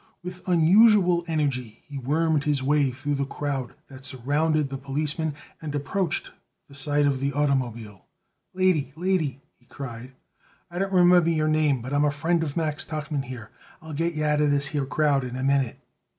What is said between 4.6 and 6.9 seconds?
the policeman and approached the